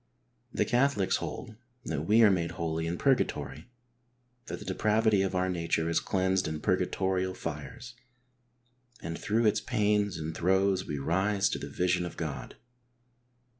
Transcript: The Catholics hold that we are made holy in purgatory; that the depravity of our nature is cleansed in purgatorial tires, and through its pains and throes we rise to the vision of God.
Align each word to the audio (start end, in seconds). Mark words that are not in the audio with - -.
The 0.51 0.65
Catholics 0.65 1.17
hold 1.17 1.57
that 1.85 2.07
we 2.07 2.23
are 2.23 2.31
made 2.31 2.53
holy 2.53 2.87
in 2.87 2.97
purgatory; 2.97 3.69
that 4.47 4.57
the 4.57 4.65
depravity 4.65 5.21
of 5.21 5.35
our 5.35 5.47
nature 5.47 5.91
is 5.91 5.99
cleansed 5.99 6.47
in 6.47 6.59
purgatorial 6.59 7.35
tires, 7.35 7.93
and 9.03 9.15
through 9.15 9.45
its 9.45 9.61
pains 9.61 10.17
and 10.17 10.35
throes 10.35 10.87
we 10.87 10.97
rise 10.97 11.49
to 11.49 11.59
the 11.59 11.69
vision 11.69 12.03
of 12.03 12.17
God. 12.17 12.55